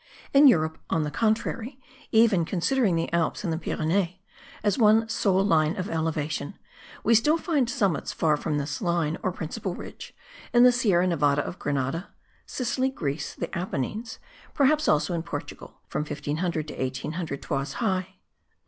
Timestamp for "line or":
8.81-9.31